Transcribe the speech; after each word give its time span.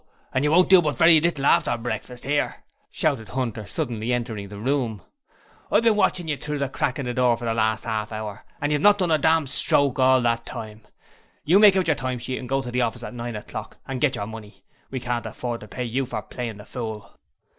and 0.33 0.43
you 0.43 0.49
won't 0.49 0.67
do 0.67 0.81
but 0.81 0.97
very 0.97 1.21
little 1.21 1.45
after 1.45 1.77
breakfast, 1.77 2.23
here!' 2.23 2.63
shouted 2.89 3.27
Hunter, 3.29 3.67
suddenly 3.67 4.11
entering 4.11 4.47
the 4.47 4.57
room. 4.57 5.03
'I've 5.71 5.83
bin 5.83 5.95
watchin' 5.95 6.25
of 6.25 6.29
you 6.31 6.37
through 6.37 6.57
the 6.57 6.69
crack 6.69 6.97
of 6.97 7.05
the 7.05 7.13
door 7.13 7.37
for 7.37 7.45
the 7.45 7.53
last 7.53 7.85
'arf 7.85 8.11
hour; 8.11 8.43
and 8.59 8.71
you've 8.71 8.81
not 8.81 8.97
done 8.97 9.11
a 9.11 9.19
dam' 9.19 9.45
stroke 9.45 9.99
all 9.99 10.19
the 10.19 10.41
time. 10.43 10.87
You 11.43 11.59
make 11.59 11.75
out 11.75 11.87
yer 11.87 11.93
time 11.93 12.17
sheet, 12.17 12.39
and 12.39 12.49
go 12.49 12.63
to 12.63 12.71
the 12.71 12.81
office 12.81 13.03
at 13.03 13.13
nine 13.13 13.35
o'clock 13.35 13.77
and 13.87 14.01
git 14.01 14.15
yer 14.15 14.25
money; 14.25 14.63
we 14.89 14.99
can't 14.99 15.27
afford 15.27 15.61
to 15.61 15.67
pay 15.67 15.83
you 15.85 16.07
for 16.07 16.23
playing 16.23 16.57
the 16.57 16.65
fool.' 16.65 17.11